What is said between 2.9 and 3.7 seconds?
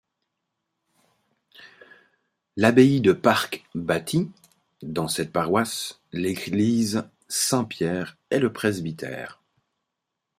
de Parc